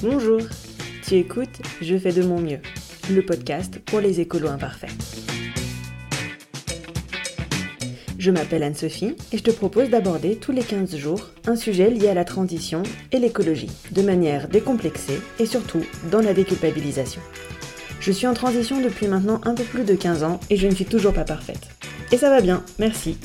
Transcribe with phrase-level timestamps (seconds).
[0.00, 0.40] Bonjour,
[1.04, 2.60] tu écoutes Je fais de mon mieux,
[3.10, 4.92] le podcast pour les écolos imparfaits.
[8.16, 12.06] Je m'appelle Anne-Sophie et je te propose d'aborder tous les 15 jours un sujet lié
[12.06, 17.20] à la transition et l'écologie, de manière décomplexée et surtout dans la déculpabilisation.
[17.98, 20.74] Je suis en transition depuis maintenant un peu plus de 15 ans et je ne
[20.76, 21.70] suis toujours pas parfaite.
[22.12, 23.18] Et ça va bien, merci.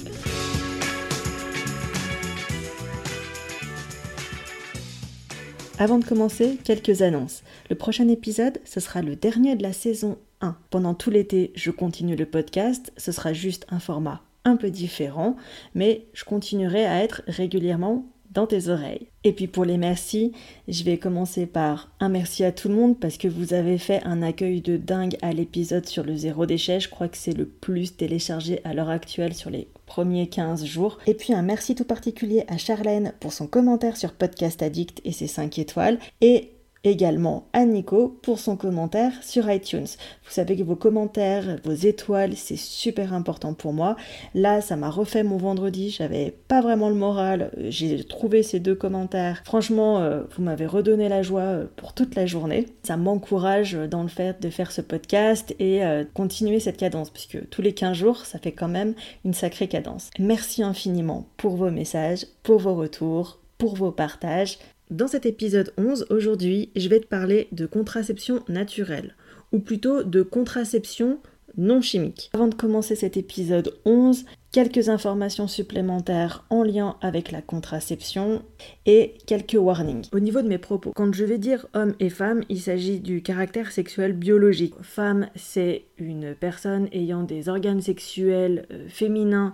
[5.80, 7.44] Avant de commencer, quelques annonces.
[7.70, 10.56] Le prochain épisode, ce sera le dernier de la saison 1.
[10.70, 15.36] Pendant tout l'été, je continue le podcast, ce sera juste un format un peu différent,
[15.74, 19.08] mais je continuerai à être régulièrement dans tes oreilles.
[19.24, 20.34] Et puis pour les merci,
[20.68, 24.02] je vais commencer par un merci à tout le monde parce que vous avez fait
[24.04, 26.80] un accueil de dingue à l'épisode sur le zéro déchet.
[26.80, 30.98] Je crois que c'est le plus téléchargé à l'heure actuelle sur les premiers 15 jours.
[31.08, 35.12] Et puis un merci tout particulier à Charlène pour son commentaire sur Podcast Addict et
[35.12, 36.00] ses 5 étoiles.
[36.22, 36.52] Et
[36.84, 39.88] également à Nico pour son commentaire sur iTunes.
[40.26, 43.96] Vous savez que vos commentaires, vos étoiles, c'est super important pour moi.
[44.34, 48.76] Là, ça m'a refait mon vendredi, j'avais pas vraiment le moral, j'ai trouvé ces deux
[48.76, 49.42] commentaires.
[49.46, 52.68] Franchement, euh, vous m'avez redonné la joie euh, pour toute la journée.
[52.84, 57.50] Ça m'encourage dans le fait de faire ce podcast et euh, continuer cette cadence, puisque
[57.50, 60.10] tous les 15 jours, ça fait quand même une sacrée cadence.
[60.20, 64.58] Merci infiniment pour vos messages, pour vos retours, pour vos partages.
[64.92, 69.16] Dans cet épisode 11, aujourd'hui, je vais te parler de contraception naturelle,
[69.54, 71.20] ou plutôt de contraception
[71.56, 72.30] non chimique.
[72.34, 78.44] Avant de commencer cet épisode 11, quelques informations supplémentaires en lien avec la contraception
[78.86, 80.10] et quelques warnings.
[80.12, 83.22] Au niveau de mes propos, quand je vais dire homme et femme, il s'agit du
[83.22, 84.76] caractère sexuel biologique.
[84.82, 89.54] Femme, c'est une personne ayant des organes sexuels euh, féminins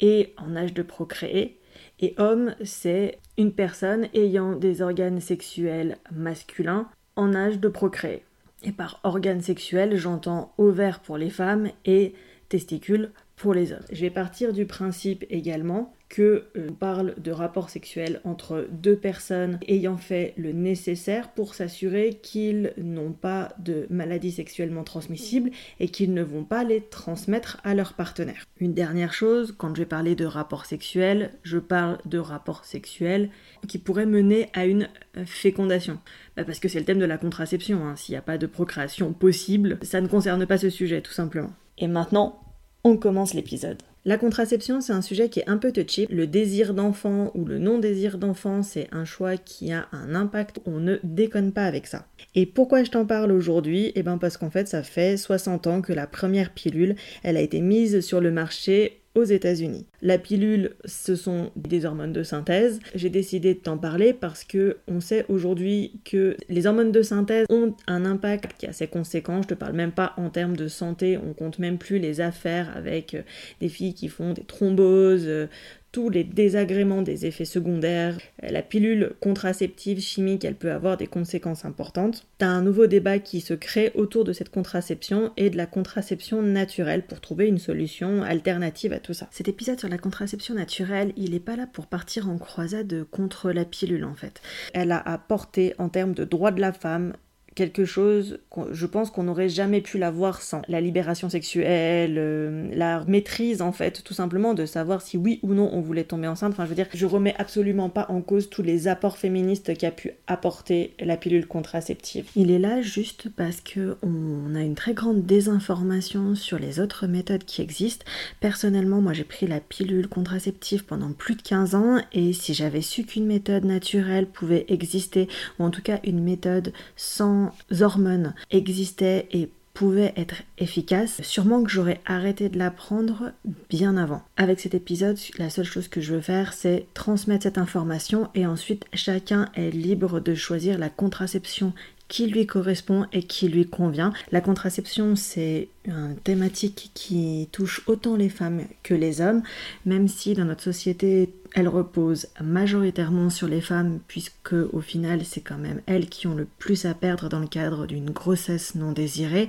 [0.00, 1.59] et en âge de procréer.
[2.00, 8.24] Et homme, c'est une personne ayant des organes sexuels masculins en âge de procréer.
[8.62, 12.14] Et par organes sexuels, j'entends ovaires pour les femmes et
[12.48, 13.84] testicules pour les hommes.
[13.92, 19.58] Je vais partir du principe également que euh, parle de rapports sexuels entre deux personnes
[19.66, 26.12] ayant fait le nécessaire pour s'assurer qu'ils n'ont pas de maladies sexuellement transmissibles et qu'ils
[26.12, 28.44] ne vont pas les transmettre à leur partenaire.
[28.58, 33.30] Une dernière chose, quand je vais parler de rapports sexuels, je parle de rapports sexuels
[33.68, 34.88] qui pourraient mener à une
[35.24, 35.98] fécondation.
[36.36, 37.94] Bah, parce que c'est le thème de la contraception, hein.
[37.96, 41.52] s'il n'y a pas de procréation possible, ça ne concerne pas ce sujet tout simplement.
[41.78, 42.42] Et maintenant,
[42.82, 43.78] on commence l'épisode.
[44.06, 46.06] La contraception, c'est un sujet qui est un peu touchy.
[46.08, 50.60] Le désir d'enfant ou le non-désir d'enfant, c'est un choix qui a un impact.
[50.64, 52.06] On ne déconne pas avec ça.
[52.34, 53.92] Et pourquoi je t'en parle aujourd'hui?
[53.94, 57.42] Eh bien parce qu'en fait, ça fait 60 ans que la première pilule, elle a
[57.42, 59.86] été mise sur le marché aux États-Unis.
[60.02, 62.78] La pilule, ce sont des hormones de synthèse.
[62.94, 67.46] J'ai décidé de t'en parler parce que on sait aujourd'hui que les hormones de synthèse
[67.50, 69.44] ont un impact qui a ses conséquences.
[69.44, 72.74] Je te parle même pas en termes de santé, on compte même plus les affaires
[72.76, 73.22] avec euh,
[73.60, 75.46] des filles qui font des thromboses, euh,
[75.92, 78.18] tous les désagréments des effets secondaires.
[78.42, 82.26] La pilule contraceptive chimique, elle peut avoir des conséquences importantes.
[82.38, 86.42] T'as un nouveau débat qui se crée autour de cette contraception et de la contraception
[86.42, 89.28] naturelle pour trouver une solution alternative à tout ça.
[89.30, 93.50] Cet épisode sur la contraception naturelle, il n'est pas là pour partir en croisade contre
[93.50, 94.40] la pilule en fait.
[94.74, 97.14] Elle a apporté en termes de droits de la femme
[97.54, 98.38] quelque chose,
[98.70, 103.72] je pense qu'on n'aurait jamais pu l'avoir sans la libération sexuelle, euh, la maîtrise en
[103.72, 106.52] fait, tout simplement de savoir si oui ou non on voulait tomber enceinte.
[106.52, 109.90] Enfin, je veux dire, je remets absolument pas en cause tous les apports féministes qu'a
[109.90, 112.26] pu apporter la pilule contraceptive.
[112.36, 117.06] Il est là juste parce que on a une très grande désinformation sur les autres
[117.06, 118.04] méthodes qui existent.
[118.40, 122.82] Personnellement, moi j'ai pris la pilule contraceptive pendant plus de 15 ans et si j'avais
[122.82, 125.28] su qu'une méthode naturelle pouvait exister,
[125.58, 127.39] ou en tout cas une méthode sans
[127.80, 133.32] hormones existaient et pouvaient être efficaces, sûrement que j'aurais arrêté de la prendre
[133.68, 134.22] bien avant.
[134.36, 138.46] Avec cet épisode, la seule chose que je veux faire, c'est transmettre cette information et
[138.46, 141.72] ensuite chacun est libre de choisir la contraception
[142.10, 144.12] qui lui correspond et qui lui convient.
[144.32, 149.42] La contraception, c'est une thématique qui touche autant les femmes que les hommes,
[149.86, 155.40] même si dans notre société, elle repose majoritairement sur les femmes, puisque au final, c'est
[155.40, 158.90] quand même elles qui ont le plus à perdre dans le cadre d'une grossesse non
[158.90, 159.48] désirée.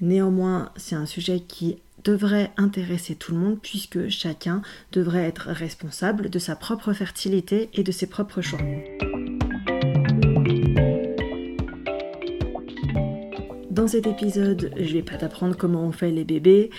[0.00, 4.62] Néanmoins, c'est un sujet qui devrait intéresser tout le monde puisque chacun
[4.92, 8.60] devrait être responsable de sa propre fertilité et de ses propres choix.
[13.86, 16.70] Cet épisode, je vais pas t'apprendre comment on fait les bébés,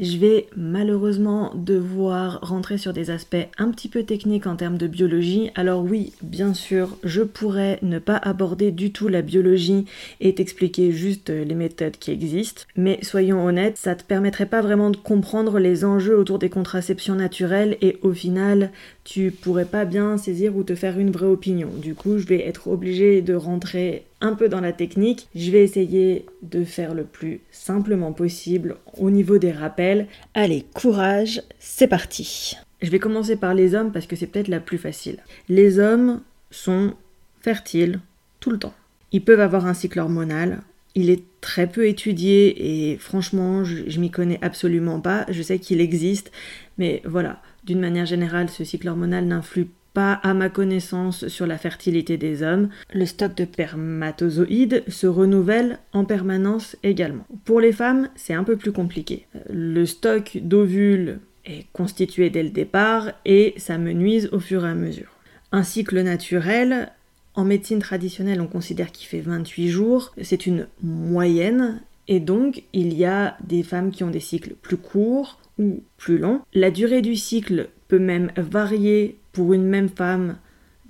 [0.00, 4.86] Je vais malheureusement devoir rentrer sur des aspects un petit peu techniques en termes de
[4.86, 5.50] biologie.
[5.54, 9.84] Alors oui, bien sûr, je pourrais ne pas aborder du tout la biologie
[10.20, 14.88] et t'expliquer juste les méthodes qui existent, mais soyons honnêtes, ça te permettrait pas vraiment
[14.88, 18.70] de comprendre les enjeux autour des contraceptions naturelles et au final,
[19.04, 21.68] tu pourrais pas bien saisir ou te faire une vraie opinion.
[21.76, 25.28] Du coup, je vais être obligée de rentrer un peu dans la technique.
[25.34, 30.06] Je vais essayer de faire le plus simplement possible au niveau des rappels.
[30.32, 32.56] Allez, courage, c'est parti.
[32.80, 35.18] Je vais commencer par les hommes parce que c'est peut-être la plus facile.
[35.48, 36.94] Les hommes sont
[37.40, 38.00] fertiles
[38.40, 38.74] tout le temps.
[39.12, 40.62] Ils peuvent avoir un cycle hormonal.
[40.94, 45.26] Il est très peu étudié et franchement, je, m'y connais absolument pas.
[45.28, 46.32] Je sais qu'il existe,
[46.78, 51.58] mais voilà, d'une manière générale, ce cycle hormonal n'influe pas à ma connaissance sur la
[51.58, 52.68] fertilité des hommes.
[52.92, 57.26] Le stock de spermatozoïdes se renouvelle en permanence également.
[57.44, 59.26] Pour les femmes, c'est un peu plus compliqué.
[59.50, 64.70] Le stock d'ovules est constitué dès le départ et ça me nuise au fur et
[64.70, 65.16] à mesure.
[65.50, 66.92] Un cycle naturel,
[67.34, 70.14] en médecine traditionnelle, on considère qu'il fait 28 jours.
[70.22, 74.76] C'est une moyenne et donc il y a des femmes qui ont des cycles plus
[74.76, 76.40] courts ou plus longs.
[76.54, 77.68] La durée du cycle
[77.98, 80.36] même varier pour une même femme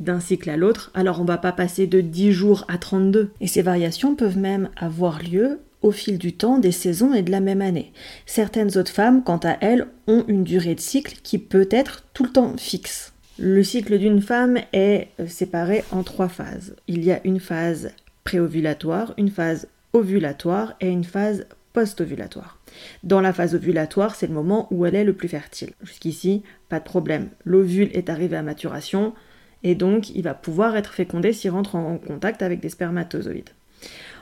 [0.00, 3.30] d'un cycle à l'autre, alors on va pas passer de 10 jours à 32.
[3.40, 7.30] Et ces variations peuvent même avoir lieu au fil du temps, des saisons et de
[7.30, 7.92] la même année.
[8.26, 12.24] Certaines autres femmes, quant à elles, ont une durée de cycle qui peut être tout
[12.24, 13.12] le temps fixe.
[13.38, 16.76] Le cycle d'une femme est séparé en trois phases.
[16.86, 17.90] Il y a une phase
[18.24, 22.61] préovulatoire, une phase ovulatoire et une phase post-ovulatoire.
[23.02, 25.72] Dans la phase ovulatoire, c'est le moment où elle est le plus fertile.
[25.82, 27.30] Jusqu'ici, pas de problème.
[27.44, 29.14] L'ovule est arrivé à maturation
[29.62, 33.50] et donc il va pouvoir être fécondé s'il rentre en contact avec des spermatozoïdes.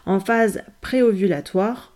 [0.07, 1.93] En phase préovulatoire,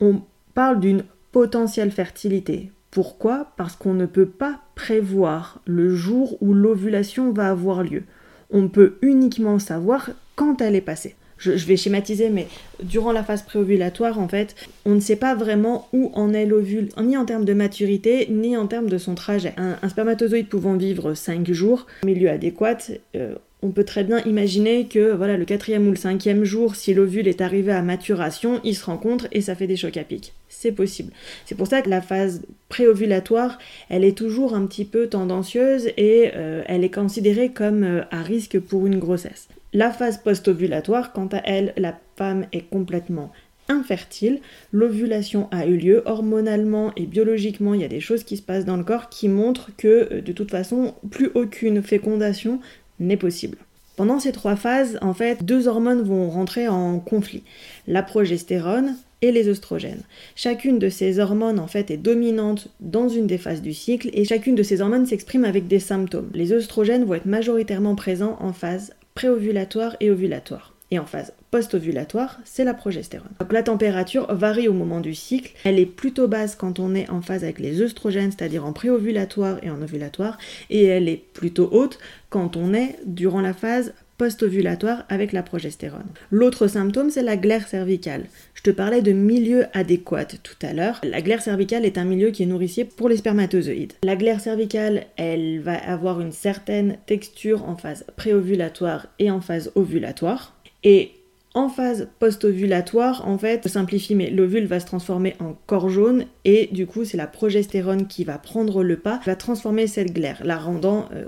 [0.00, 0.22] on
[0.54, 2.70] parle d'une potentielle fertilité.
[2.90, 3.52] Pourquoi?
[3.56, 8.04] Parce qu'on ne peut pas prévoir le jour où l'ovulation va avoir lieu.
[8.50, 12.46] On peut uniquement savoir quand elle est passée je, vais schématiser, mais
[12.82, 14.54] durant la phase préovulatoire, en fait,
[14.84, 18.56] on ne sait pas vraiment où en est l'ovule, ni en termes de maturité, ni
[18.56, 19.54] en termes de son trajet.
[19.56, 22.78] Un, spermatozoïde pouvant vivre 5 jours, milieu adéquat,
[23.16, 23.34] euh,
[23.64, 27.26] on peut très bien imaginer que voilà le quatrième ou le cinquième jour, si l'ovule
[27.26, 30.34] est arrivé à maturation, ils se rencontrent et ça fait des chocs à pic.
[30.50, 31.12] C'est possible.
[31.46, 33.58] C'est pour ça que la phase préovulatoire,
[33.88, 38.22] elle est toujours un petit peu tendancieuse et euh, elle est considérée comme euh, à
[38.22, 39.48] risque pour une grossesse.
[39.76, 43.32] La phase post-ovulatoire, quant à elle, la femme est complètement
[43.68, 44.38] infertile,
[44.70, 48.66] l'ovulation a eu lieu, hormonalement et biologiquement, il y a des choses qui se passent
[48.66, 52.60] dans le corps qui montrent que euh, de toute façon, plus aucune fécondation
[53.00, 53.58] n'est possible.
[53.96, 57.42] Pendant ces trois phases, en fait, deux hormones vont rentrer en conflit,
[57.88, 60.02] la progestérone et les oestrogènes.
[60.36, 64.24] Chacune de ces hormones en fait est dominante dans une des phases du cycle et
[64.24, 66.30] chacune de ces hormones s'exprime avec des symptômes.
[66.32, 70.74] Les oestrogènes vont être majoritairement présents en phase préovulatoire et ovulatoire.
[70.90, 73.30] Et en phase post-ovulatoire, c'est la progestérone.
[73.40, 75.52] Donc la température varie au moment du cycle.
[75.64, 79.58] Elle est plutôt basse quand on est en phase avec les œstrogènes, c'est-à-dire en préovulatoire
[79.62, 80.36] et en ovulatoire,
[80.68, 83.94] et elle est plutôt haute quand on est durant la phase
[84.24, 86.08] post-ovulatoire avec la progestérone.
[86.30, 88.24] L'autre symptôme, c'est la glaire cervicale.
[88.54, 90.98] Je te parlais de milieu adéquat tout à l'heure.
[91.04, 93.92] La glaire cervicale est un milieu qui est nourricier pour les spermatozoïdes.
[94.02, 99.70] La glaire cervicale, elle va avoir une certaine texture en phase préovulatoire et en phase
[99.74, 100.56] ovulatoire.
[100.84, 101.10] Et
[101.52, 106.24] en phase post-ovulatoire, en fait, je simplifie, mais l'ovule va se transformer en corps jaune
[106.46, 110.40] et du coup, c'est la progestérone qui va prendre le pas, va transformer cette glaire,
[110.44, 111.26] la rendant euh,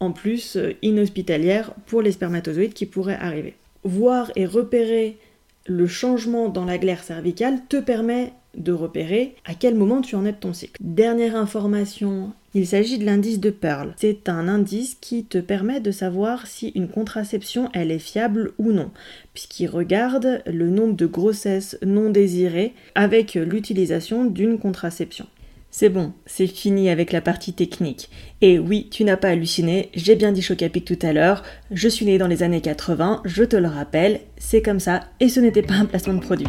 [0.00, 3.54] en plus euh, inhospitalière pour les spermatozoïdes qui pourraient arriver.
[3.84, 5.18] Voir et repérer
[5.66, 10.24] le changement dans la glaire cervicale te permet de repérer à quel moment tu en
[10.24, 10.80] es de ton cycle.
[10.80, 13.94] Dernière information, il s'agit de l'indice de Pearl.
[13.98, 18.72] C'est un indice qui te permet de savoir si une contraception elle est fiable ou
[18.72, 18.90] non,
[19.34, 25.26] puisqu'il regarde le nombre de grossesses non désirées avec l'utilisation d'une contraception.
[25.70, 28.08] C'est bon, c'est fini avec la partie technique.
[28.40, 32.06] Et oui, tu n'as pas halluciné, j'ai bien dit Chocapic tout à l'heure, je suis
[32.06, 35.62] né dans les années 80, je te le rappelle, c'est comme ça, et ce n'était
[35.62, 36.48] pas un placement de produit.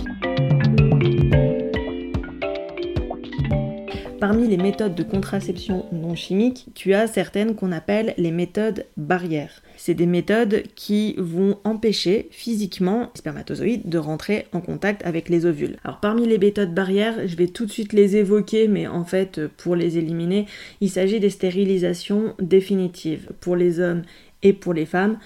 [4.20, 9.62] Parmi les méthodes de contraception non chimiques, tu as certaines qu'on appelle les méthodes barrières.
[9.78, 15.46] C'est des méthodes qui vont empêcher physiquement les spermatozoïdes de rentrer en contact avec les
[15.46, 15.78] ovules.
[15.86, 19.48] Alors parmi les méthodes barrières, je vais tout de suite les évoquer, mais en fait
[19.56, 20.48] pour les éliminer,
[20.82, 24.02] il s'agit des stérilisations définitives pour les hommes
[24.44, 25.18] et pour les femmes.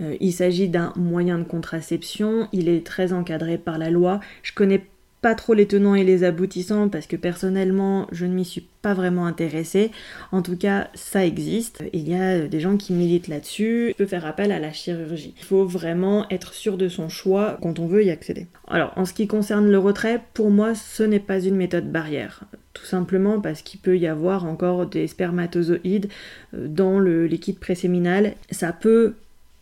[0.00, 4.20] Euh, il s'agit d'un moyen de contraception, il est très encadré par la loi.
[4.42, 4.82] Je connais
[5.26, 8.94] pas trop les tenants et les aboutissants parce que personnellement, je ne m'y suis pas
[8.94, 9.90] vraiment intéressée.
[10.30, 11.82] En tout cas, ça existe.
[11.92, 13.92] Il y a des gens qui militent là-dessus.
[13.98, 15.34] Peut faire appel à la chirurgie.
[15.36, 18.46] Il faut vraiment être sûr de son choix quand on veut y accéder.
[18.68, 22.44] Alors, en ce qui concerne le retrait, pour moi, ce n'est pas une méthode barrière.
[22.72, 26.08] Tout simplement parce qu'il peut y avoir encore des spermatozoïdes
[26.54, 28.34] euh, dans le liquide préséminal.
[28.52, 29.16] Ça peut,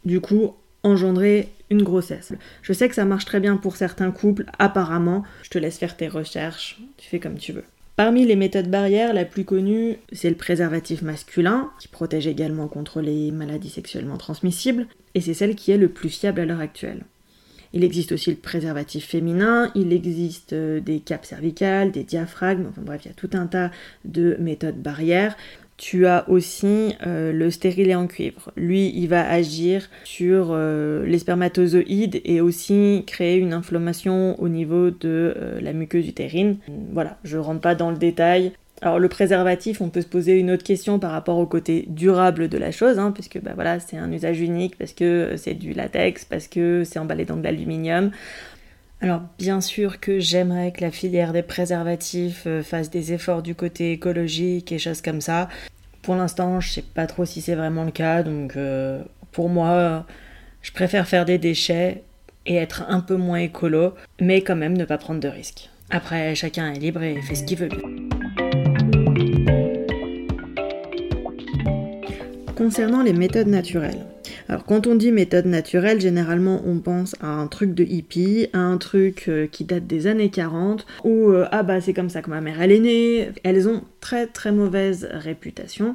[0.04, 2.32] du coup, engendrer une grossesse.
[2.62, 5.24] Je sais que ça marche très bien pour certains couples, apparemment.
[5.42, 7.64] Je te laisse faire tes recherches, tu fais comme tu veux.
[7.96, 13.00] Parmi les méthodes barrières, la plus connue, c'est le préservatif masculin, qui protège également contre
[13.00, 17.04] les maladies sexuellement transmissibles, et c'est celle qui est le plus fiable à l'heure actuelle.
[17.72, 22.82] Il existe aussi le préservatif féminin, il existe euh, des capes cervicales, des diaphragmes, enfin
[22.82, 23.72] bref, il y a tout un tas
[24.04, 25.36] de méthodes barrières.
[25.76, 28.52] Tu as aussi euh, le stérilet en cuivre.
[28.56, 34.90] Lui, il va agir sur euh, les spermatozoïdes et aussi créer une inflammation au niveau
[34.90, 36.58] de euh, la muqueuse utérine.
[36.92, 38.52] Voilà, je rentre pas dans le détail.
[38.82, 42.48] Alors le préservatif, on peut se poser une autre question par rapport au côté durable
[42.48, 46.24] de la chose, hein, puisque bah, c'est un usage unique, parce que c'est du latex,
[46.24, 48.10] parce que c'est emballé dans de l'aluminium.
[49.04, 53.54] Alors bien sûr que j'aimerais que la filière des préservatifs euh, fasse des efforts du
[53.54, 55.50] côté écologique et choses comme ça.
[56.00, 60.06] Pour l'instant, je sais pas trop si c'est vraiment le cas, donc euh, pour moi,
[60.62, 62.02] je préfère faire des déchets
[62.46, 63.92] et être un peu moins écolo,
[64.22, 65.68] mais quand même ne pas prendre de risques.
[65.90, 67.68] Après, chacun est libre et fait ce qu'il veut.
[72.64, 74.06] Concernant les méthodes naturelles,
[74.48, 78.58] alors quand on dit méthode naturelle, généralement on pense à un truc de hippie, à
[78.58, 82.22] un truc euh, qui date des années 40, ou euh, ah bah c'est comme ça
[82.22, 83.28] que ma mère elle est née.
[83.42, 85.94] Elles ont très très mauvaise réputation.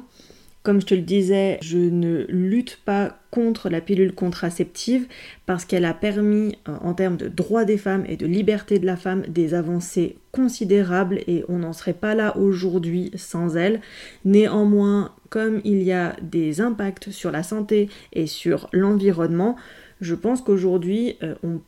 [0.62, 5.06] Comme je te le disais, je ne lutte pas contre la pilule contraceptive
[5.46, 8.84] parce qu'elle a permis, euh, en termes de droits des femmes et de liberté de
[8.84, 13.80] la femme, des avancées considérables et on n'en serait pas là aujourd'hui sans elle.
[14.26, 19.56] Néanmoins, comme il y a des impacts sur la santé et sur l'environnement,
[20.02, 21.60] je pense qu'aujourd'hui, euh, on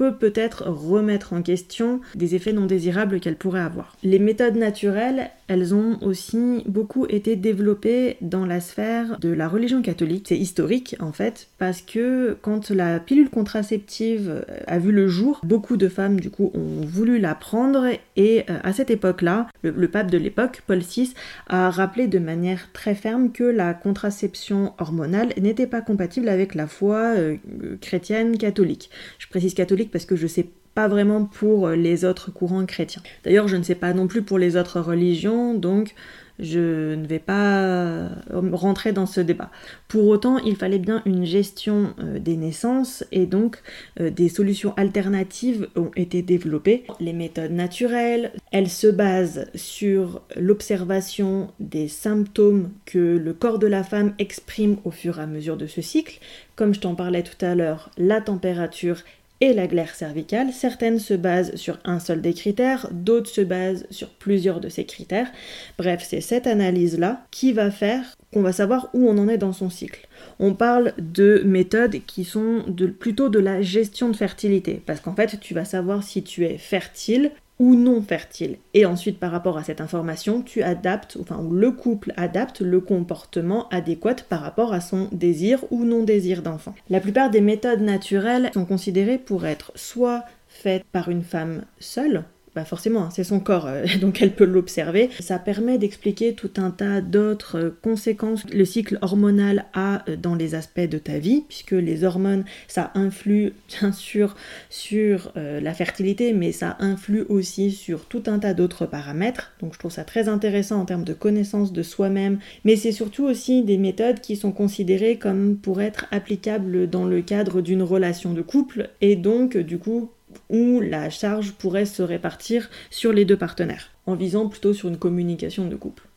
[0.00, 3.98] peut peut-être remettre en question des effets non désirables qu'elle pourrait avoir.
[4.02, 9.82] Les méthodes naturelles, elles ont aussi beaucoup été développées dans la sphère de la religion
[9.82, 10.26] catholique.
[10.28, 15.76] C'est historique en fait, parce que quand la pilule contraceptive a vu le jour, beaucoup
[15.76, 20.10] de femmes du coup ont voulu la prendre et euh, à cette époque-là, le, pape
[20.10, 21.14] de l'époque, Paul VI,
[21.48, 26.68] a rappelé de manière très ferme que la contraception hormonale n'était pas compatible avec la
[26.68, 27.36] foi euh,
[27.80, 28.90] chrétienne catholique.
[29.18, 33.02] Je précise catholique parce que je sais pas vraiment pour les autres courants chrétiens.
[33.24, 35.94] D'ailleurs, je ne sais pas non plus pour les autres religions, donc
[36.40, 39.50] je ne vais pas rentrer dans ce débat.
[39.88, 43.58] Pour autant, il fallait bien une gestion euh, des naissances et donc
[44.00, 46.84] euh, des solutions alternatives ont été développées.
[46.98, 53.84] Les méthodes naturelles, elles se basent sur l'observation des symptômes que le corps de la
[53.84, 56.20] femme exprime au fur et à mesure de ce cycle.
[56.56, 58.98] Comme je t'en parlais tout à l'heure, la température
[59.40, 60.52] et la glaire cervicale.
[60.52, 64.84] Certaines se basent sur un seul des critères, d'autres se basent sur plusieurs de ces
[64.84, 65.30] critères.
[65.78, 69.52] Bref, c'est cette analyse-là qui va faire qu'on va savoir où on en est dans
[69.52, 70.06] son cycle.
[70.38, 72.64] On parle de méthodes qui sont
[72.98, 76.58] plutôt de la gestion de fertilité, parce qu'en fait, tu vas savoir si tu es
[76.58, 78.56] fertile ou non fertile.
[78.72, 83.68] Et ensuite, par rapport à cette information, tu adaptes, enfin, le couple adapte le comportement
[83.68, 86.74] adéquat par rapport à son désir ou non désir d'enfant.
[86.88, 92.24] La plupart des méthodes naturelles sont considérées pour être soit faites par une femme seule,
[92.56, 95.10] bah forcément, hein, c'est son corps, euh, donc elle peut l'observer.
[95.20, 100.16] Ça permet d'expliquer tout un tas d'autres euh, conséquences que le cycle hormonal a euh,
[100.16, 104.34] dans les aspects de ta vie, puisque les hormones, ça influe bien sûr
[104.68, 109.52] sur la fertilité, mais ça influe aussi sur tout un tas d'autres paramètres.
[109.60, 113.24] Donc je trouve ça très intéressant en termes de connaissance de soi-même, mais c'est surtout
[113.24, 118.32] aussi des méthodes qui sont considérées comme pour être applicables dans le cadre d'une relation
[118.32, 120.10] de couple, et donc du coup
[120.48, 124.98] où la charge pourrait se répartir sur les deux partenaires, en visant plutôt sur une
[124.98, 126.09] communication de couple.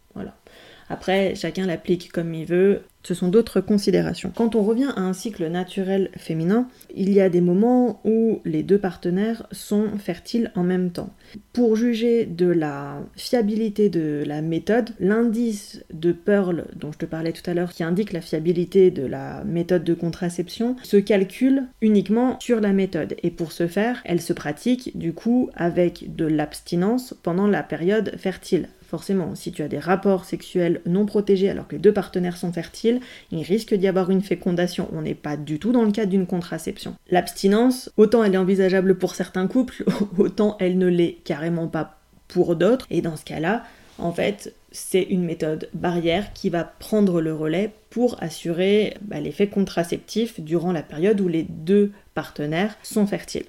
[0.90, 4.32] Après, chacun l'applique comme il veut, ce sont d'autres considérations.
[4.34, 8.63] Quand on revient à un cycle naturel féminin, il y a des moments où les
[8.63, 11.13] deux partenaires sont fertiles en même temps.
[11.52, 17.34] Pour juger de la fiabilité de la méthode, l'indice de Pearl dont je te parlais
[17.34, 22.40] tout à l'heure qui indique la fiabilité de la méthode de contraception se calcule uniquement
[22.40, 27.13] sur la méthode et pour ce faire, elle se pratique du coup avec de l'abstinence
[27.22, 31.76] pendant la période fertile forcément, si tu as des rapports sexuels non protégés alors que
[31.76, 33.00] les deux partenaires sont fertiles,
[33.32, 34.88] il risque d'y avoir une fécondation.
[34.94, 36.94] On n'est pas du tout dans le cadre d'une contraception.
[37.10, 39.84] L'abstinence, autant elle est envisageable pour certains couples,
[40.20, 41.98] autant elle ne l'est carrément pas
[42.28, 42.86] pour d'autres.
[42.92, 43.64] Et dans ce cas-là,
[43.98, 49.48] en fait, c'est une méthode barrière qui va prendre le relais pour assurer bah, l'effet
[49.48, 53.48] contraceptif durant la période où les deux partenaires sont fertiles.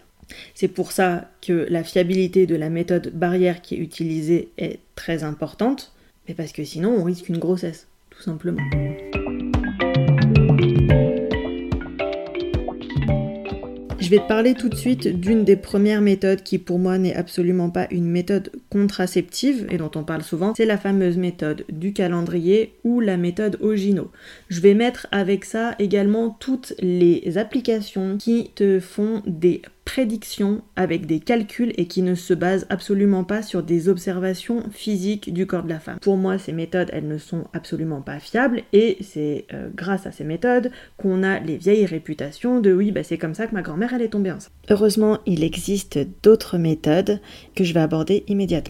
[0.55, 5.25] C'est pour ça que la fiabilité de la méthode barrière qui est utilisée est très
[5.25, 5.93] importante,
[6.29, 8.63] mais parce que sinon on risque une grossesse, tout simplement.
[14.05, 17.15] Je vais te parler tout de suite d'une des premières méthodes qui pour moi n'est
[17.15, 21.93] absolument pas une méthode contraceptive et dont on parle souvent, c'est la fameuse méthode du
[21.93, 24.11] calendrier ou la méthode Ogino.
[24.49, 31.07] Je vais mettre avec ça également toutes les applications qui te font des prédictions avec
[31.07, 35.63] des calculs et qui ne se basent absolument pas sur des observations physiques du corps
[35.63, 35.99] de la femme.
[36.01, 40.13] Pour moi, ces méthodes, elles ne sont absolument pas fiables et c'est euh, grâce à
[40.13, 43.63] ces méthodes qu'on a les vieilles réputations de oui, bah, c'est comme ça que ma
[43.63, 44.53] grand-mère elle est tombée enceinte.
[44.71, 47.21] Heureusement, il existe d'autres méthodes
[47.55, 48.64] que je vais aborder immédiatement.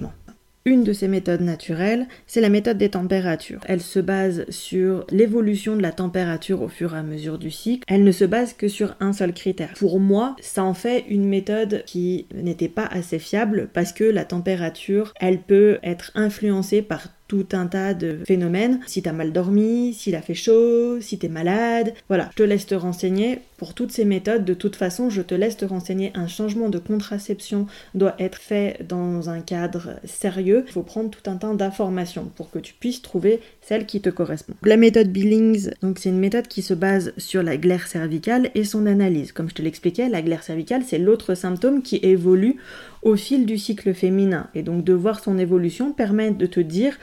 [0.66, 3.60] Une de ces méthodes naturelles, c'est la méthode des températures.
[3.66, 7.84] Elle se base sur l'évolution de la température au fur et à mesure du cycle.
[7.86, 9.74] Elle ne se base que sur un seul critère.
[9.76, 14.24] Pour moi, ça en fait une méthode qui n'était pas assez fiable parce que la
[14.24, 18.80] température, elle peut être influencée par tout un tas de phénomènes.
[18.86, 21.94] Si t'as mal dormi, s'il a fait chaud, si t'es malade.
[22.08, 23.40] Voilà, je te laisse te renseigner.
[23.56, 26.10] Pour toutes ces méthodes, de toute façon, je te laisse te renseigner.
[26.14, 30.64] Un changement de contraception doit être fait dans un cadre sérieux.
[30.66, 34.10] Il faut prendre tout un tas d'informations pour que tu puisses trouver celle qui te
[34.10, 34.54] correspond.
[34.62, 38.64] La méthode Billings, donc c'est une méthode qui se base sur la glaire cervicale et
[38.64, 39.32] son analyse.
[39.32, 42.56] Comme je te l'expliquais, la glaire cervicale, c'est l'autre symptôme qui évolue
[43.02, 44.48] au fil du cycle féminin.
[44.54, 46.98] Et donc de voir son évolution permet de te dire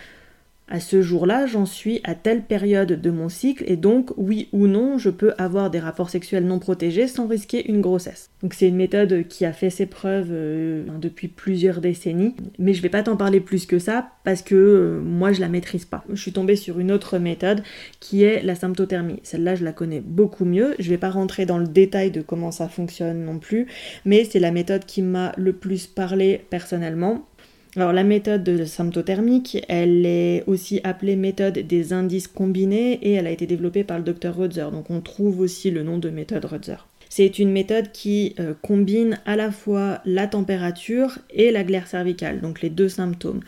[0.72, 4.68] à ce jour-là, j'en suis à telle période de mon cycle et donc oui ou
[4.68, 8.30] non, je peux avoir des rapports sexuels non protégés sans risquer une grossesse.
[8.42, 12.82] Donc c'est une méthode qui a fait ses preuves euh, depuis plusieurs décennies, mais je
[12.82, 16.06] vais pas t'en parler plus que ça parce que euh, moi je la maîtrise pas.
[16.10, 17.64] Je suis tombée sur une autre méthode
[18.00, 19.20] qui est la symptothermie.
[19.24, 20.76] Celle-là, je la connais beaucoup mieux.
[20.80, 23.68] Je vais pas rentrer dans le détail de comment ça fonctionne non plus,
[24.06, 27.28] mais c'est la méthode qui m'a le plus parlé personnellement
[27.78, 33.28] alors la méthode de symptothermique, elle est aussi appelée méthode des indices combinés et elle
[33.28, 34.68] a été développée par le docteur Rutzer.
[34.72, 36.86] Donc on trouve aussi le nom de méthode Rutzer.
[37.08, 42.42] C'est une méthode qui euh, combine à la fois la température et la glaire cervicale,
[42.42, 43.42] donc les deux symptômes.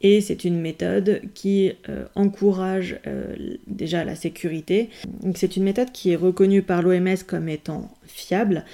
[0.00, 3.34] Et c'est une méthode qui euh, encourage euh,
[3.66, 4.90] déjà la sécurité.
[5.34, 8.64] C'est une méthode qui est reconnue par l'OMS comme étant fiable.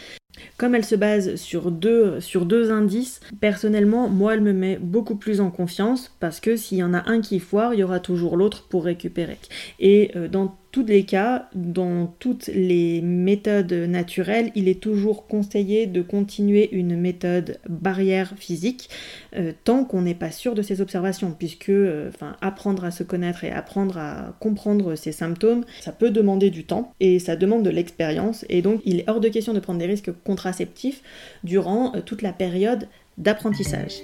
[0.57, 5.17] Comme elle se base sur deux, sur deux indices, personnellement, moi, elle me met beaucoup
[5.17, 8.01] plus en confiance parce que s'il y en a un qui foire, il y aura
[8.01, 9.39] toujours l'autre pour récupérer.
[9.79, 15.87] Et euh, dans tous les cas, dans toutes les méthodes naturelles, il est toujours conseillé
[15.87, 18.89] de continuer une méthode barrière physique
[19.37, 23.45] euh, tant qu'on n'est pas sûr de ses observations, puisque euh, apprendre à se connaître
[23.45, 27.71] et apprendre à comprendre ses symptômes, ça peut demander du temps et ça demande de
[27.71, 31.03] l'expérience, et donc il est hors de question de prendre des risques contraceptifs
[31.43, 32.87] durant euh, toute la période
[33.19, 34.03] d'apprentissage.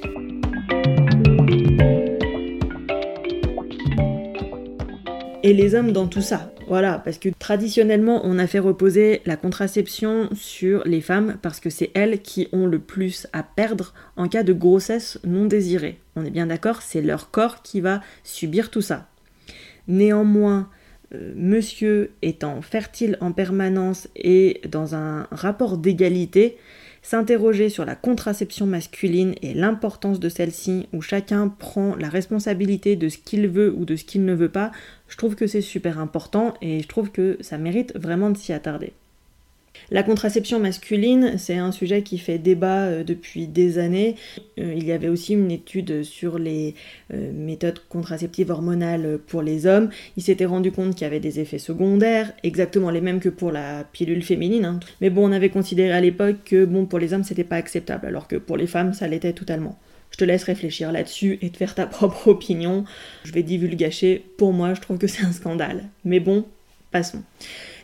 [5.47, 6.53] Et les hommes dans tout ça.
[6.67, 11.71] Voilà, parce que traditionnellement, on a fait reposer la contraception sur les femmes parce que
[11.71, 16.01] c'est elles qui ont le plus à perdre en cas de grossesse non désirée.
[16.17, 19.07] On est bien d'accord, c'est leur corps qui va subir tout ça.
[19.87, 20.69] Néanmoins,
[21.15, 26.57] euh, monsieur étant fertile en permanence et dans un rapport d'égalité,
[27.07, 33.09] s'interroger sur la contraception masculine et l'importance de celle-ci, où chacun prend la responsabilité de
[33.09, 34.73] ce qu'il veut ou de ce qu'il ne veut pas,
[35.07, 38.53] je trouve que c'est super important et je trouve que ça mérite vraiment de s'y
[38.53, 38.93] attarder.
[39.91, 44.17] La contraception masculine, c'est un sujet qui fait débat euh, depuis des années.
[44.59, 46.75] Euh, il y avait aussi une étude sur les
[47.13, 49.91] euh, méthodes contraceptives hormonales pour les hommes.
[50.17, 53.53] Il s'était rendu compte qu'il y avait des effets secondaires, exactement les mêmes que pour
[53.53, 54.65] la pilule féminine.
[54.65, 54.81] Hein.
[55.01, 58.07] Mais bon, on avait considéré à l'époque que bon, pour les hommes, c'était pas acceptable,
[58.07, 59.79] alors que pour les femmes, ça l'était totalement.
[60.11, 62.85] Je te laisse réfléchir là-dessus et te faire ta propre opinion.
[63.25, 64.25] Je vais divulgacher.
[64.39, 65.85] Pour moi, je trouve que c'est un scandale.
[66.05, 66.47] Mais bon,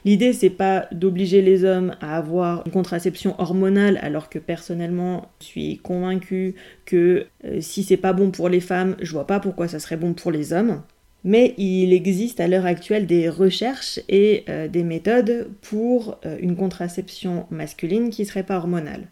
[0.05, 5.47] L'idée, c'est pas d'obliger les hommes à avoir une contraception hormonale, alors que personnellement, je
[5.47, 9.69] suis convaincue que euh, si c'est pas bon pour les femmes, je vois pas pourquoi
[9.69, 10.83] ça serait bon pour les hommes.
[11.25, 16.57] Mais il existe à l'heure actuelle des recherches et euh, des méthodes pour euh, une
[16.57, 19.07] contraception masculine qui serait pas hormonale.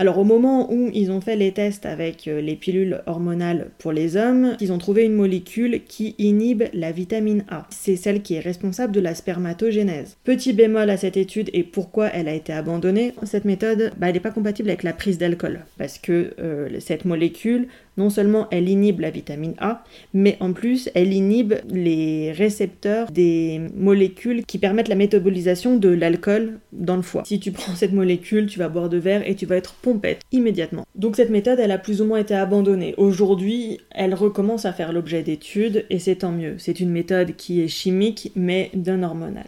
[0.00, 3.92] Alors au moment où ils ont fait les tests avec euh, les pilules hormonales pour
[3.92, 7.66] les hommes, ils ont trouvé une molécule qui inhibe la vitamine A.
[7.68, 10.16] C'est celle qui est responsable de la spermatogénèse.
[10.24, 14.14] Petit bémol à cette étude et pourquoi elle a été abandonnée, cette méthode, bah, elle
[14.14, 18.68] n'est pas compatible avec la prise d'alcool parce que euh, cette molécule non seulement elle
[18.68, 24.88] inhibe la vitamine A, mais en plus elle inhibe les récepteurs des molécules qui permettent
[24.88, 27.22] la métabolisation de l'alcool dans le foie.
[27.24, 30.20] Si tu prends cette molécule, tu vas boire de verre et tu vas être pompette
[30.32, 30.86] immédiatement.
[30.94, 32.94] Donc cette méthode, elle a plus ou moins été abandonnée.
[32.96, 36.54] Aujourd'hui, elle recommence à faire l'objet d'études et c'est tant mieux.
[36.58, 39.46] C'est une méthode qui est chimique mais d'un hormonal.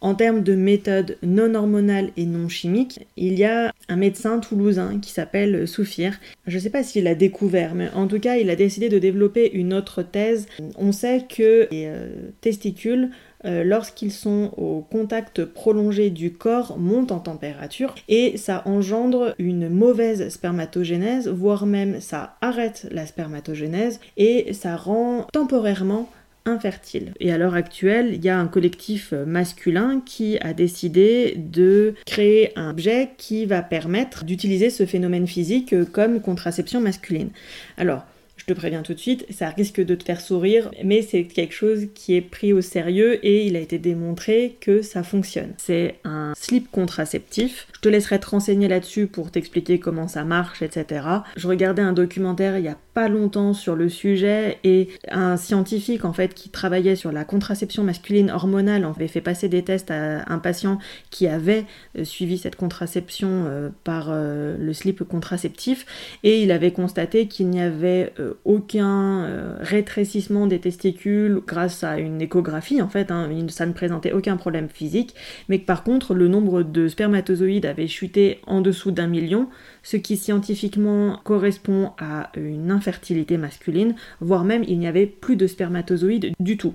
[0.00, 4.98] En termes de méthodes non hormonales et non chimiques, il y a un médecin toulousain
[5.00, 6.18] qui s'appelle Soufir.
[6.46, 8.98] Je ne sais pas s'il l'a découvert, mais en tout cas, il a décidé de
[8.98, 10.46] développer une autre thèse.
[10.76, 12.08] On sait que les euh,
[12.40, 13.10] testicules
[13.46, 19.68] euh, lorsqu'ils sont au contact prolongé du corps, montent en température et ça engendre une
[19.70, 26.10] mauvaise spermatogénèse, voire même ça arrête la spermatogénèse et ça rend temporairement
[26.46, 27.12] infertile.
[27.20, 32.52] Et à l'heure actuelle, il y a un collectif masculin qui a décidé de créer
[32.56, 37.30] un objet qui va permettre d'utiliser ce phénomène physique comme contraception masculine.
[37.76, 38.04] Alors,
[38.40, 41.52] je te préviens tout de suite, ça risque de te faire sourire, mais c'est quelque
[41.52, 45.52] chose qui est pris au sérieux et il a été démontré que ça fonctionne.
[45.58, 47.68] C'est un slip contraceptif.
[47.74, 51.04] Je te laisserai te renseigner là-dessus pour t'expliquer comment ça marche, etc.
[51.36, 56.12] Je regardais un documentaire il y a longtemps sur le sujet et un scientifique en
[56.12, 60.38] fait qui travaillait sur la contraception masculine hormonale avait fait passer des tests à un
[60.38, 60.78] patient
[61.10, 61.64] qui avait
[61.98, 65.86] euh, suivi cette contraception euh, par euh, le slip contraceptif.
[66.22, 68.12] Et il avait constaté qu'il n'y avait
[68.44, 69.26] aucun
[69.60, 74.68] rétrécissement des testicules grâce à une échographie en fait, hein, ça ne présentait aucun problème
[74.68, 75.14] physique.
[75.48, 79.48] Mais que par contre le nombre de spermatozoïdes avait chuté en dessous d'un million
[79.82, 85.46] ce qui scientifiquement correspond à une infertilité masculine, voire même il n'y avait plus de
[85.46, 86.74] spermatozoïdes du tout.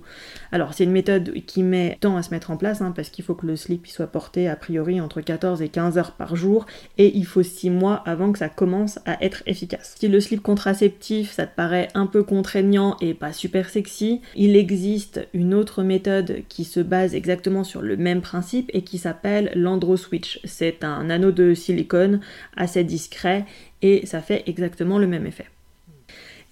[0.51, 3.25] Alors c'est une méthode qui met temps à se mettre en place, hein, parce qu'il
[3.25, 6.65] faut que le slip soit porté a priori entre 14 et 15 heures par jour,
[6.97, 9.95] et il faut 6 mois avant que ça commence à être efficace.
[9.99, 14.55] Si le slip contraceptif, ça te paraît un peu contraignant et pas super sexy, il
[14.55, 19.51] existe une autre méthode qui se base exactement sur le même principe et qui s'appelle
[19.55, 20.39] l'androswitch.
[20.45, 22.21] C'est un anneau de silicone
[22.55, 23.45] assez discret
[23.81, 25.45] et ça fait exactement le même effet.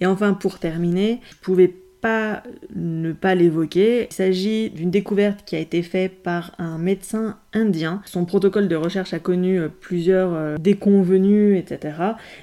[0.01, 2.43] Et enfin, pour terminer, je pouvais pas
[2.75, 4.07] ne pas l'évoquer.
[4.11, 8.01] Il s'agit d'une découverte qui a été faite par un médecin indien.
[8.03, 11.93] Son protocole de recherche a connu euh, plusieurs euh, déconvenus, etc.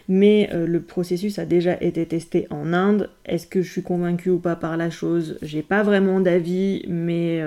[0.08, 3.10] Mais euh, le processus a déjà été testé en Inde.
[3.26, 5.38] Est-ce que je suis convaincue ou pas par la chose?
[5.42, 7.42] J'ai pas vraiment d'avis, mais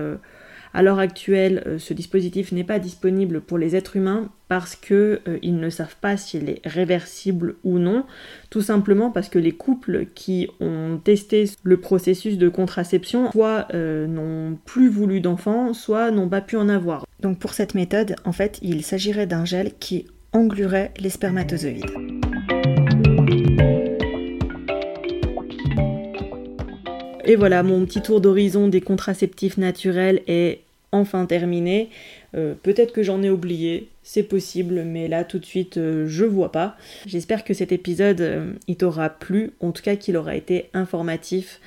[0.73, 5.19] à l'heure actuelle, euh, ce dispositif n'est pas disponible pour les êtres humains parce qu'ils
[5.27, 8.05] euh, ne savent pas s'il est réversible ou non,
[8.49, 14.07] tout simplement parce que les couples qui ont testé le processus de contraception soit euh,
[14.07, 17.05] n'ont plus voulu d'enfants, soit n'ont pas pu en avoir.
[17.19, 21.85] Donc pour cette méthode, en fait, il s'agirait d'un gel qui engluerait les spermatozoïdes.
[27.25, 30.62] Et voilà, mon petit tour d'horizon des contraceptifs naturels est
[30.93, 31.89] enfin terminé.
[32.35, 36.23] Euh, peut-être que j'en ai oublié, c'est possible, mais là tout de suite euh, je
[36.23, 36.77] vois pas.
[37.05, 41.59] J'espère que cet épisode euh, il t'aura plu, en tout cas qu'il aura été informatif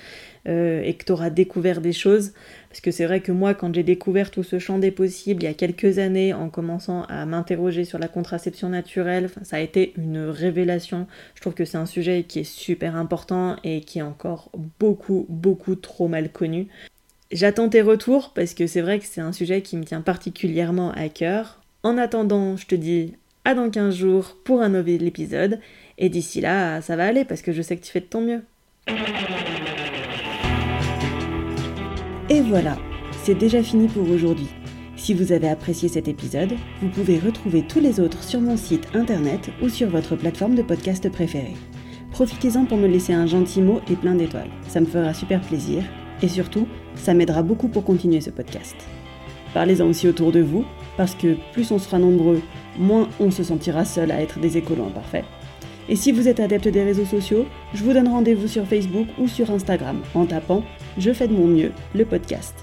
[0.49, 2.33] et que tu auras découvert des choses.
[2.69, 5.47] Parce que c'est vrai que moi, quand j'ai découvert tout ce champ des possibles il
[5.47, 9.93] y a quelques années, en commençant à m'interroger sur la contraception naturelle, ça a été
[9.97, 11.09] une révélation.
[11.35, 15.27] Je trouve que c'est un sujet qui est super important et qui est encore beaucoup,
[15.29, 16.69] beaucoup trop mal connu.
[17.33, 20.93] J'attends tes retours parce que c'est vrai que c'est un sujet qui me tient particulièrement
[20.93, 21.61] à cœur.
[21.83, 25.59] En attendant, je te dis à dans 15 jours pour un nouvel épisode.
[25.99, 28.21] Et d'ici là, ça va aller parce que je sais que tu fais de ton
[28.21, 28.43] mieux.
[32.31, 32.79] Et voilà,
[33.25, 34.49] c'est déjà fini pour aujourd'hui.
[34.97, 38.87] Si vous avez apprécié cet épisode, vous pouvez retrouver tous les autres sur mon site
[38.95, 41.57] internet ou sur votre plateforme de podcast préférée.
[42.13, 44.51] Profitez-en pour me laisser un gentil mot et plein d'étoiles.
[44.69, 45.83] Ça me fera super plaisir
[46.23, 48.77] et surtout, ça m'aidera beaucoup pour continuer ce podcast.
[49.55, 50.65] Parlez-en aussi autour de vous,
[50.97, 52.43] parce que plus on sera nombreux,
[52.79, 55.25] moins on se sentira seul à être des écolos imparfaits.
[55.89, 59.29] Et si vous êtes adepte des réseaux sociaux, je vous donne rendez-vous sur Facebook ou
[59.29, 60.65] sur Instagram en tapant
[60.99, 62.55] Je fais de mon mieux, le podcast.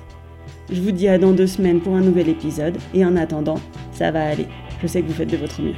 [0.71, 3.59] Je vous dis à dans deux semaines pour un nouvel épisode, et en attendant,
[3.91, 4.47] ça va aller.
[4.81, 5.75] Je sais que vous faites de votre mieux.